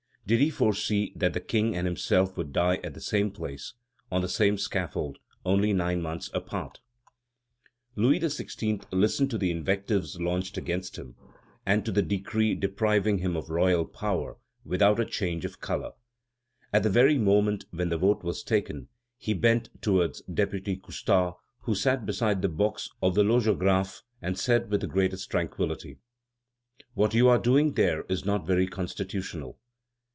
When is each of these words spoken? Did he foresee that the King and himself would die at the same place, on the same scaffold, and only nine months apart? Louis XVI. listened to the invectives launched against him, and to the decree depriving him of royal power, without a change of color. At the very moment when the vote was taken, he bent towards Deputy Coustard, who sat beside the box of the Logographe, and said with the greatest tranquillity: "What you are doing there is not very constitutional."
Did 0.27 0.39
he 0.39 0.49
foresee 0.49 1.11
that 1.17 1.33
the 1.33 1.41
King 1.41 1.75
and 1.75 1.85
himself 1.85 2.37
would 2.37 2.53
die 2.53 2.77
at 2.85 2.93
the 2.93 3.01
same 3.01 3.31
place, 3.31 3.73
on 4.09 4.21
the 4.21 4.29
same 4.29 4.57
scaffold, 4.57 5.17
and 5.43 5.53
only 5.53 5.73
nine 5.73 6.01
months 6.01 6.29
apart? 6.33 6.79
Louis 7.97 8.17
XVI. 8.21 8.81
listened 8.93 9.29
to 9.31 9.37
the 9.37 9.51
invectives 9.51 10.21
launched 10.21 10.57
against 10.57 10.95
him, 10.97 11.15
and 11.65 11.83
to 11.83 11.91
the 11.91 12.01
decree 12.03 12.55
depriving 12.55 13.17
him 13.17 13.35
of 13.35 13.49
royal 13.49 13.83
power, 13.83 14.37
without 14.63 15.01
a 15.01 15.05
change 15.05 15.43
of 15.43 15.59
color. 15.59 15.91
At 16.71 16.83
the 16.83 16.89
very 16.89 17.17
moment 17.17 17.65
when 17.71 17.89
the 17.89 17.97
vote 17.97 18.23
was 18.23 18.41
taken, 18.41 18.87
he 19.17 19.33
bent 19.33 19.69
towards 19.81 20.21
Deputy 20.21 20.77
Coustard, 20.77 21.33
who 21.63 21.75
sat 21.75 22.05
beside 22.05 22.41
the 22.41 22.47
box 22.47 22.89
of 23.01 23.15
the 23.15 23.23
Logographe, 23.23 24.01
and 24.21 24.39
said 24.39 24.69
with 24.71 24.79
the 24.79 24.87
greatest 24.87 25.29
tranquillity: 25.29 25.97
"What 26.93 27.13
you 27.13 27.27
are 27.27 27.39
doing 27.39 27.73
there 27.73 28.03
is 28.07 28.23
not 28.23 28.47
very 28.47 28.67
constitutional." 28.67 29.57